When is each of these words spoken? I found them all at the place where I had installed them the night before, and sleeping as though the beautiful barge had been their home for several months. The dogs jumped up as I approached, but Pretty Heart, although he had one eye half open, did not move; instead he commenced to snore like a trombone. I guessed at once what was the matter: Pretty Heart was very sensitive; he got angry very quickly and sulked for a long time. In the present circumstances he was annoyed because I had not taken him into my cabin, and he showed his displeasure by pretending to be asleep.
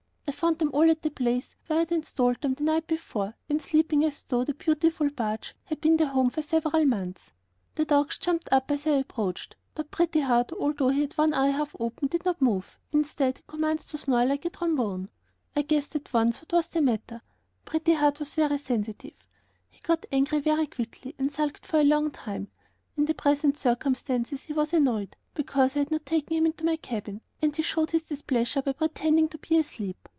I 0.27 0.33
found 0.41 0.59
them 0.59 0.71
all 0.73 0.89
at 0.89 1.01
the 1.03 1.11
place 1.11 1.55
where 1.67 1.77
I 1.77 1.79
had 1.81 1.91
installed 1.91 2.41
them 2.41 2.53
the 2.55 2.63
night 2.63 2.87
before, 2.87 3.35
and 3.47 3.61
sleeping 3.61 4.03
as 4.05 4.23
though 4.23 4.43
the 4.45 4.53
beautiful 4.55 5.09
barge 5.09 5.53
had 5.65 5.81
been 5.81 5.97
their 5.97 6.07
home 6.07 6.29
for 6.31 6.41
several 6.41 6.83
months. 6.85 7.31
The 7.75 7.85
dogs 7.85 8.17
jumped 8.17 8.47
up 8.51 8.71
as 8.71 8.87
I 8.87 8.91
approached, 8.91 9.55
but 9.75 9.91
Pretty 9.91 10.21
Heart, 10.21 10.53
although 10.53 10.87
he 10.89 11.01
had 11.01 11.13
one 11.13 11.33
eye 11.33 11.49
half 11.49 11.75
open, 11.79 12.07
did 12.07 12.23
not 12.25 12.41
move; 12.41 12.79
instead 12.91 13.37
he 13.37 13.43
commenced 13.45 13.91
to 13.91 13.97
snore 13.99 14.25
like 14.25 14.45
a 14.45 14.49
trombone. 14.49 15.09
I 15.55 15.61
guessed 15.63 15.95
at 15.95 16.11
once 16.11 16.39
what 16.39 16.53
was 16.53 16.69
the 16.69 16.81
matter: 16.81 17.21
Pretty 17.65 17.93
Heart 17.93 18.17
was 18.19 18.33
very 18.33 18.57
sensitive; 18.57 19.13
he 19.69 19.81
got 19.81 20.05
angry 20.11 20.39
very 20.39 20.65
quickly 20.65 21.13
and 21.19 21.31
sulked 21.31 21.65
for 21.67 21.79
a 21.81 21.83
long 21.83 22.09
time. 22.09 22.47
In 22.97 23.05
the 23.05 23.13
present 23.13 23.57
circumstances 23.57 24.43
he 24.43 24.53
was 24.53 24.73
annoyed 24.73 25.17
because 25.35 25.75
I 25.75 25.79
had 25.79 25.91
not 25.91 26.05
taken 26.05 26.35
him 26.37 26.45
into 26.47 26.65
my 26.65 26.77
cabin, 26.77 27.21
and 27.43 27.55
he 27.55 27.61
showed 27.61 27.91
his 27.91 28.03
displeasure 28.03 28.61
by 28.63 28.71
pretending 28.71 29.27
to 29.27 29.37
be 29.37 29.57
asleep. 29.59 30.07